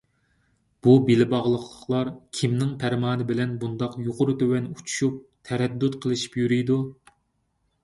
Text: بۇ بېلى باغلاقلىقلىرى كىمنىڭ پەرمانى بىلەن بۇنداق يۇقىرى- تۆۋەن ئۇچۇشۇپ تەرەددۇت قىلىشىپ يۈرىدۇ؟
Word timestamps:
بۇ 0.85 0.93
بېلى 1.09 1.27
باغلاقلىقلىرى 1.33 2.13
كىمنىڭ 2.37 2.71
پەرمانى 2.85 3.29
بىلەن 3.33 3.53
بۇنداق 3.65 3.99
يۇقىرى- 4.07 4.37
تۆۋەن 4.41 4.67
ئۇچۇشۇپ 4.73 5.23
تەرەددۇت 5.51 6.01
قىلىشىپ 6.07 6.43
يۈرىدۇ؟ 6.45 6.83